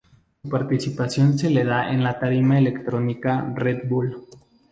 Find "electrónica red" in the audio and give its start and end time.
2.57-3.87